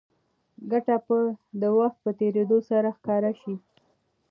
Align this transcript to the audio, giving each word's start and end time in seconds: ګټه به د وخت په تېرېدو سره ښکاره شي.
ګټه 0.71 0.95
به 1.05 1.19
د 1.61 1.63
وخت 1.77 1.97
په 2.05 2.11
تېرېدو 2.19 2.57
سره 2.69 2.87
ښکاره 2.97 3.31
شي. 3.41 3.55